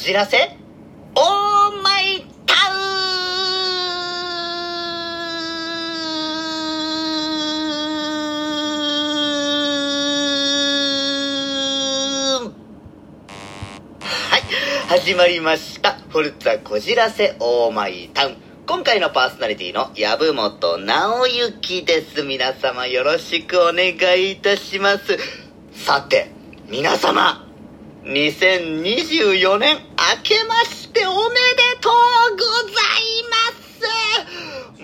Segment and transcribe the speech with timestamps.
[0.00, 0.56] じらせ？
[1.14, 2.76] オーマイタウ
[12.46, 12.54] ン
[14.00, 14.42] はい、
[14.88, 15.98] 始まりました。
[16.08, 18.36] フォルツァこじらせオーマイタウン。
[18.66, 22.22] 今回のパーソナリティの籔本直之です。
[22.22, 25.18] 皆様よろしくお願いいたします。
[25.74, 26.30] さて、
[26.70, 27.49] 皆様、
[28.04, 29.82] 2024年明
[30.22, 32.74] けましておめでとうござい
[33.30, 33.69] ます。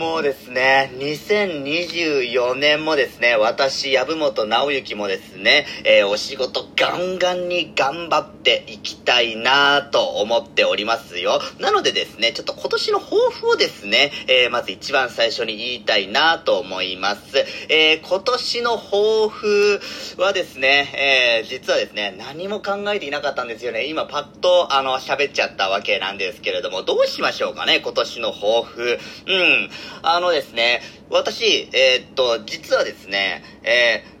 [0.00, 11.40] もうですね、2024年もですね、私、籔本直之もですね、えーお仕事ガンガンに頑張っていきたいなと思っておりますよ。
[11.58, 17.44] なのでですね、ちょっと今年の抱負をですね、えーまず一番最初に言いたいなと思います。
[17.68, 19.80] えー今年の抱負
[20.16, 23.86] はですね、え実はですね、何も考えていなかったんですよね。
[23.86, 28.79] 今パッと、あの、喋っちゃったわけなんですけれども、どうしましょうかね、今年の抱負。
[28.82, 29.70] うん。
[30.02, 34.20] あのですね、私、えーっと、実はですね、えー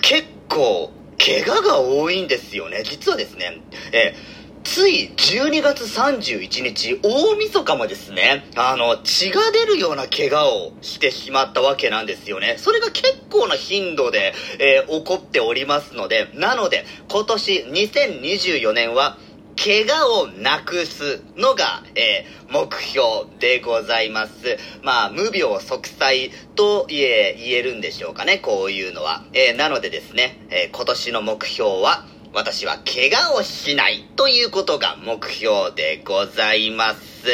[0.00, 2.82] 結構、怪我が多いんですよね。
[2.84, 3.60] 実はですね、
[3.92, 12.56] えーつい12月31日、大晦日もですね、あの、血が出るような怪我をしてしまったわけなんですよね。
[12.58, 19.16] それが結構な頻度で、えー起こっておりますので、なので、今年2024年は、
[19.64, 24.56] 怪我をなくすのが、えー目標でございます。
[24.82, 29.24] まあ、無病息災と言え、言えるんでしょうかね、こういうのは。
[29.34, 37.26] えーなのでですね、えー今年の目標は、私は怪我をしないということが目標でございます。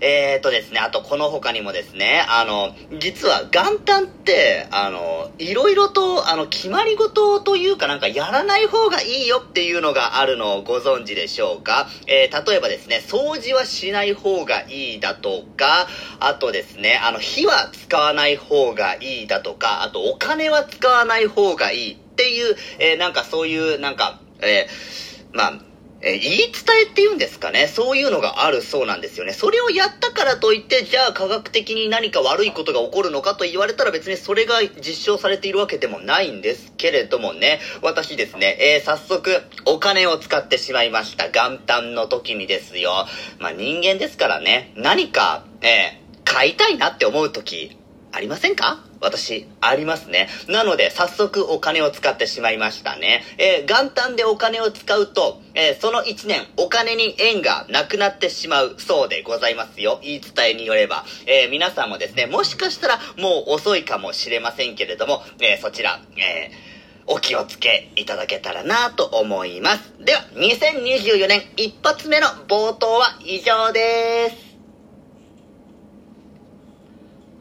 [0.00, 11.88] えーとですね、あとこの他にもですね、あの、実は元旦って、あの、いろいろと、あの、決まり事というかなんかやらない方がいいよっていうのがあるのをご存知でしょうか？
[12.06, 15.88] えー例えばですね、掃除はしない方がいいだとか、
[16.20, 25.52] あとですね、あの、火は使わない方がいいだとか、あとお金は使わない方がいいっていう、えーなんかそういう、なんか、えーまあ、
[26.02, 26.48] え言い伝
[26.82, 27.68] えっていうんですかね。
[27.68, 29.32] そういうのがあるそうなんですよね。
[29.32, 37.60] それをやったからといって、じゃあ科学的に何か悪いことが起こるのかと言われたら別にそれが実証されているわけでもないんですけれどもね。
[37.82, 41.30] 私ですね、えー早速お金を使ってしまいました。
[41.30, 43.06] 元旦の時にですよ。
[43.38, 47.78] まあ人間ですからね、何か、えー買いたいなって思う時、
[48.16, 48.82] ありませんか？
[49.00, 50.28] 私、ありますね。
[50.48, 53.22] なので、早速お金を使ってしまいましたね。
[53.36, 60.00] えー元旦でお金を使うと、えーその1年、お金に縁がなくなってしまうそうでございますよ。
[60.02, 61.04] 言い伝えによれば。
[61.26, 66.50] えー皆さんもですね、もしかしたらもう遅いかもしれませんけれども、えそちら、え
[67.06, 69.92] お気をつけいただけたらなと思います。
[70.00, 74.36] では、2024年一発目の冒頭は以上です。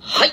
[0.02, 0.31] はい。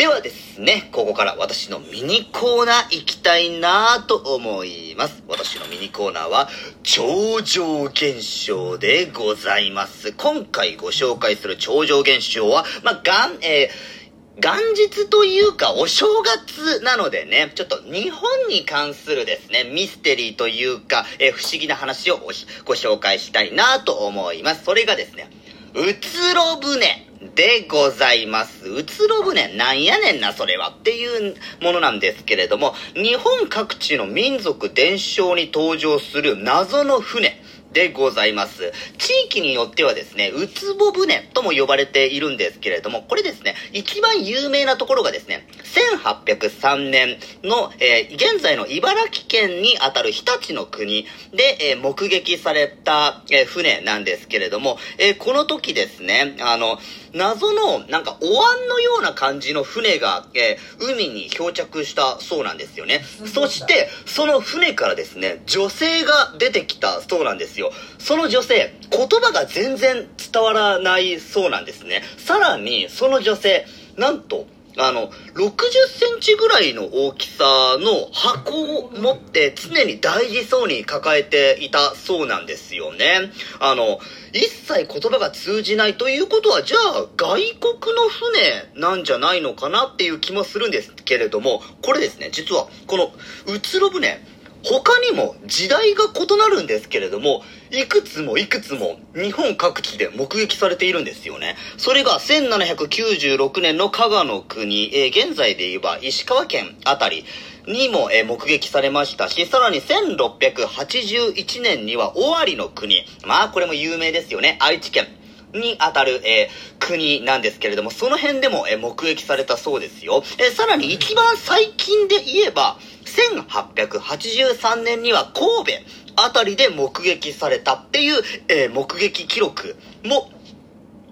[0.00, 5.22] ではですね、ここから私のミニコーナー行きたいなと思います。
[5.28, 6.48] 私のミニコーナーは、
[6.82, 10.14] 超常現象でございます。
[10.14, 14.00] 今回ご紹介する超常現象は、まあ、がん、えー
[14.42, 22.32] 元日というかお正月なのでね、ちょっと日本に関するですね、ミステリーというか、え不思議な話をご
[22.74, 24.64] 紹介したいなと思います。
[24.64, 25.28] それがですね、
[25.74, 28.66] うつろ船でございます。
[28.66, 37.40] うつろ船なんやねんな、それはっていうものなんですけれども、日本各地の民族伝承に登場する謎の船。
[37.72, 38.72] でございます。
[38.98, 45.46] 地域によってはですね、うつぼ船とも呼ばれているんですけれども、これですね、一番有名なところがですね、
[45.94, 56.78] 1803年の、えー現在の茨城県にあたる日立の国で、えー目撃された、えー船なんですけれども、えこの時ですね、あの、
[57.12, 63.02] 謎の、なんか、お椀のような感じの船が、えー海に漂着したそうなんですよね。
[63.32, 67.72] そして、その船からですね、女性が出てきたそうなんですよ。
[67.98, 72.02] その女性、言葉が全然伝わらないそうなんですね。
[72.18, 73.66] さらに、その女性、
[73.96, 75.48] なんと、あの、60
[75.88, 77.44] センチぐらいの大きさ
[77.78, 83.32] の箱を持って常に大事そうに抱えていたそうなんですよね。
[83.58, 83.98] あの、
[84.32, 93.12] 一切言葉が通じないということは、じゃあ外国の船なんじゃないのかなっていう気もするんですけれども、これですね、実はこの
[93.52, 94.20] うつろ船、
[94.62, 101.56] 他にも時代が異なるんですけれども、いくつもいくつも日本各地で目撃されているんですよね。
[101.78, 107.24] それが1796年の加賀の国、えー現在で言えば石川県あたり
[107.66, 113.04] にも、えー、目撃されましたし、さらに1681年には尾張の国。
[113.26, 114.58] まあ、これも有名ですよね。
[114.60, 115.06] 愛知県。
[115.54, 120.22] にあたる、えー、国なんですけれども、その辺でも、えー、目撃されたそうですよ。
[120.38, 130.30] えー、さらに一番最近で言えば、1883年には神戸あたりで目撃されたっていう、え、目撃記録も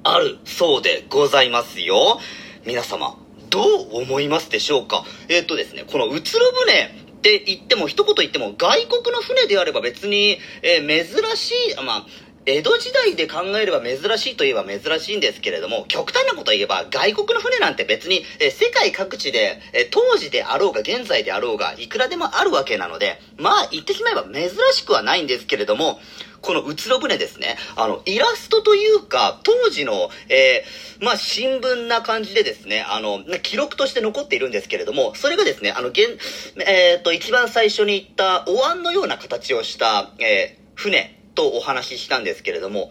[0.04, 2.20] あるそうでございますよ。
[2.64, 3.16] 皆様、
[3.50, 5.04] どう思いますでしょうか？
[5.28, 6.84] え、っとですね、このうつろ船
[7.18, 11.04] って言っても、一言言っても、外国の船であれば別に、え、珍
[11.36, 12.06] しい、まあ、
[12.50, 26.00] 江戸時代で考えれば珍しいといえば珍しいんですけれども、極端なこと言えば外国の船なんて別に、え世界各地で、え当時であろうが現在であろうが、いくらでもあるわけなので、まあ言ってしまえば珍しくはないんですけれども、
[26.40, 36.16] このうつろ船ですね、あの、イラストというか、当時の、えー、まあ、新聞な感じでですね、あの、記録として残っているんですけれども、それがですね、あの、現、
[36.64, 41.17] えっ、ー、と、一番最初に言ったお椀のような形をした、えー、船。
[41.38, 42.90] とお話ししたんですけれども、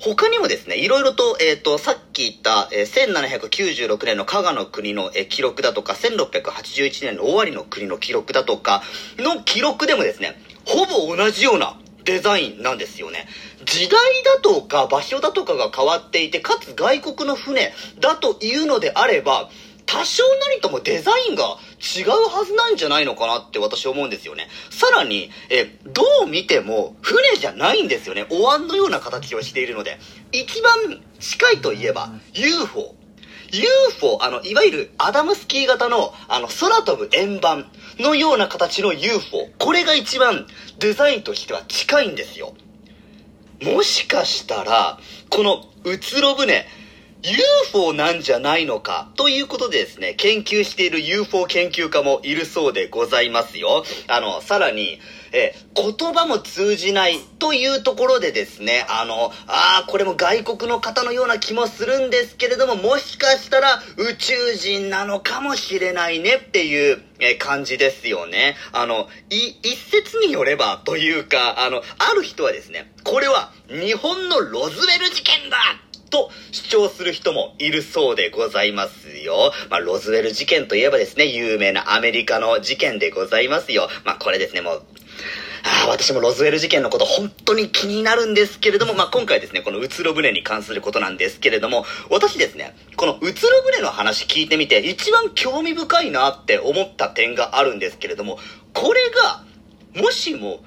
[0.00, 8.82] 他にもですね、いろいろと、えっ、ー、と、さっき言った、えー、1796年の加賀の国の、えー、記録だとか、1681年の尾張の国の記録だとか
[9.16, 13.26] の記録でもですね、ほぼ同じようなデザインなんですよね。
[13.64, 19.48] 時代だとか場所だとかが変わっていて、かつ外国の船だというのであれば、
[19.86, 24.48] 多少なりともデザインが違うはずなんじゃないのかなって私思うんですよね。
[24.70, 28.26] さらに、え、どう見ても船じゃないんですよね。
[28.30, 29.98] お椀のような形をしているので。
[30.32, 32.94] 一番近いといえば UFO。
[33.52, 39.48] UFO、あの、いわゆるアダムスキー型の、あの、空飛ぶ円盤のような形の UFO。
[39.58, 40.46] これが一番
[40.80, 42.54] デザインとしては近いんですよ。
[43.62, 44.98] もしかしたら、
[45.30, 46.66] このうつろ船、
[47.26, 53.84] UFO なんじゃないのかということでですね、研究している UFO 研究家もいるそうでございますよ。
[54.06, 55.00] あの、さらに、
[55.32, 68.56] え言葉も通じないというところでですね、あの、ああ、これも外国の方のような気もするんですけれども、もしかしたら宇宙人なのかもしれないねっていう、え感じですよね。
[68.72, 75.56] あの、い、一説によればというか、あの、ある人はですね、これは日本のロズウェル事件だ
[76.16, 79.52] と主張する人もいるそうでございますよ。
[79.68, 83.88] まあ、ロズウェル事件といえばですね、有名なアメリカの事件でございますよ。
[84.04, 84.82] まあ、これですね、もう、
[85.62, 98.38] あ、私もロズウェル事件のこと本当に気になるんですけれども、まあ、今回ですね、このうつろ船に関することなんですけれども、私ですね、このうつろ船の話聞いてみて、一番興味深いなって思った点があるんですけれども、
[98.72, 99.44] これが、
[100.00, 100.60] もしも、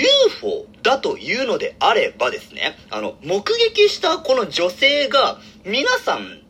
[0.00, 3.42] UFO だというのであればですね、あの、目
[3.74, 6.42] 撃したこの女性が、皆さん、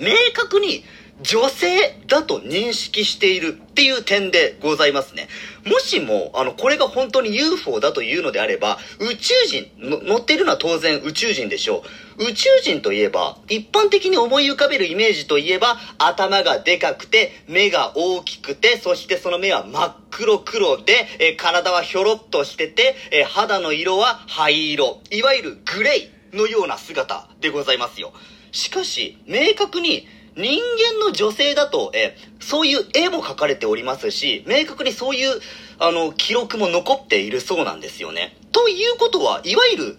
[0.00, 0.84] 明確に
[1.22, 5.28] 女性だと認識しているっていう点でございますね。
[5.66, 11.84] もしも、あの、これが本当に UFO だというのであれば、宇宙人、乗っているのは当然宇宙人でしょ
[12.18, 12.24] う。
[12.30, 25.00] 宇宙人といえば、一般的に思い浮かべるイメージといえば、頭がでかくて、目が大きくて、そしてその目は真っ黒黒で、え、体はひょろっとしてて、え、肌の色は灰色。
[25.10, 28.12] いわゆるグレイのような姿でございますよ。
[28.52, 30.08] しかし、明確に、
[30.40, 30.60] 人
[30.98, 35.40] 間の女性だと、え、そういう絵も描かれておりますし、明確にそういう、
[35.78, 38.36] あの、記録も残っているそうなんですよね。
[38.52, 39.98] ということは、いわゆる、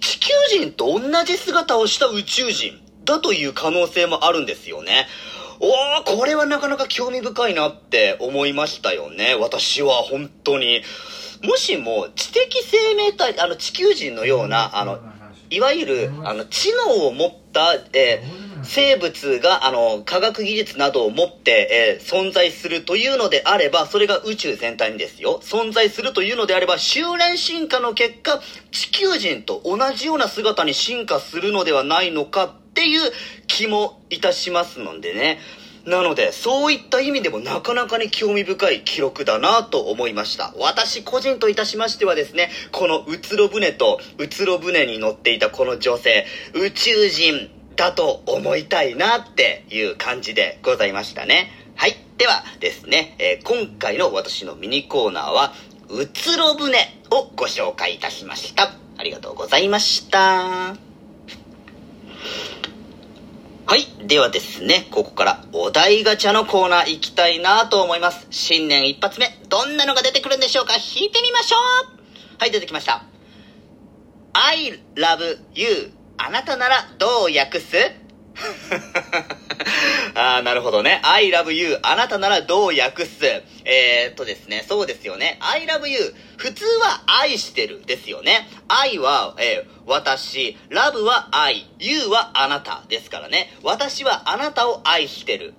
[0.00, 5.06] 地球人と同じ姿をした宇宙人だという可能性もあるんですよね。
[5.60, 9.34] おー、これはなかなか興味深いなって思いましたよね。
[9.38, 10.82] 私は本当に。
[11.42, 15.00] もしも知的生命体、あの地球人のような、あの、
[15.50, 33.10] いわゆる、あの、知能を持った、えー生物が、あの、科学技術などを持って、えー、存在するというのであれば、それが宇宙全体にですよ、存在するというのであれば、修練進化の結果、地球人と同じような姿に進化するのではないのかっていう
[33.48, 35.40] 気もいたしますのでね。
[35.84, 40.54] なので、そういった意味でもなかなかに興味深い記録だなと思いました。
[40.56, 46.24] 私個人といたしましてはですね、このうつろ船とうつろ船に乗っていたこの女性、
[46.54, 51.50] 宇宙人だと思いたいなっていう感じでございましたね。
[51.76, 51.96] はい。
[52.18, 55.54] ではですね、えー、今回の私のミニコーナーは、
[55.88, 56.78] うつろ船
[57.10, 58.74] をご紹介いたしました。
[58.98, 60.76] ありがとうございました。
[63.66, 63.86] はい。
[64.06, 68.26] ではですね、ここからお題ガチャのコーナー行きたいなと思います。
[68.30, 70.74] 新年一発目、どんなのが出てくるんでしょうか？
[70.74, 71.60] 引いてみましょう
[72.38, 73.04] はい、出てきました。
[74.32, 75.92] I love you
[76.26, 77.76] あなたならどう訳す？
[80.14, 81.00] あー、なるほどね。
[81.02, 81.78] I love you.
[81.82, 83.24] あなたならどう訳す？
[83.64, 85.38] えー、っとですね、そうですよね。
[85.40, 86.14] I love you.
[86.36, 88.48] 普通は愛してるですよね。
[88.68, 90.56] 愛は、えー、私。
[90.70, 91.66] love は愛。
[91.78, 93.56] you はあなたですからね。
[93.62, 95.54] 私はあなたを愛してる。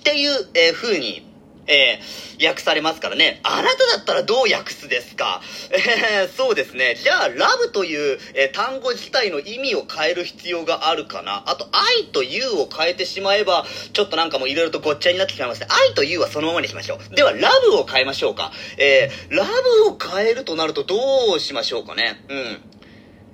[0.00, 1.31] っていう、えー、風に
[1.66, 3.40] えー、訳されますからね。
[3.44, 5.40] あなただったらどう訳すですか？
[5.70, 6.96] えー、そうですね。
[6.96, 11.44] じゃあ、ラブという、えー、単語自体の意味を変える必要があるかな？
[11.46, 15.68] あと、愛と you を変えてしまえば、ちょっとなんかもういろいろとごっちゃになってしまいますね。
[15.70, 17.14] 愛と you はそのままにしましょう。
[17.14, 18.50] では、ラブを変えましょうか？
[18.78, 19.50] えー、ラブ
[19.90, 20.96] を変えるとなるとど
[21.36, 22.24] うしましょうかね？
[22.28, 22.60] うん。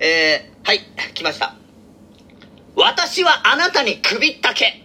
[0.01, 0.81] えー、はい、
[1.15, 1.55] 来ました。
[2.77, 4.85] 私はあなたに首ったけ。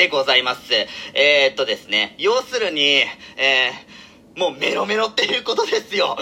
[0.00, 0.72] でございます。
[1.12, 2.80] えー、っとですね、要するに、
[3.36, 6.16] えー、もうメロメロっていうことですよ。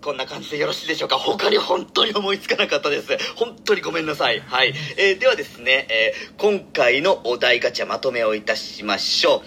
[0.00, 1.18] こんな感じでよろしいでしょうか？
[1.18, 3.18] 他に本当に思いつかなかったです。
[3.36, 4.40] 本当にごめんなさい。
[4.40, 4.72] はい。
[4.96, 9.42] えー、ではですね、えー、今回のお題ガチャまとめをいたしましょう。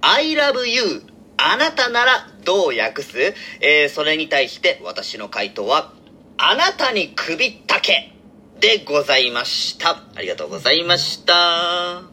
[0.00, 1.04] I love you
[1.36, 3.34] あなたならどう訳す？
[3.60, 5.92] えー、それに対して私の回答は、
[6.38, 8.12] あなたに首ったけ
[8.58, 10.02] でございました。
[10.16, 12.11] ありがとうございました。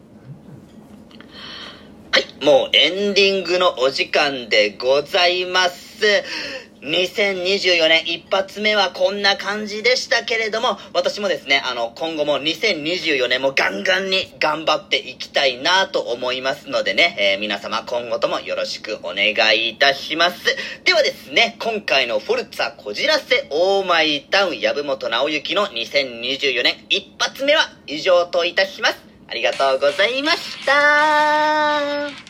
[2.12, 6.02] はい、もうエンディングのお時間でございます。
[6.82, 20.56] 2024年一発目はこんな感じでしたけれども、私もですね、あの、今後も2024年もガンガンに頑張っていきたいなと思いますのでね、えー、皆様今後ともよろしくお願いいたします。
[20.84, 29.09] ではですね、今回のフォルツァこじらせオーマイタウン籔本直之の2024年一発目は以上といたします。
[29.30, 32.29] ありがとうございました。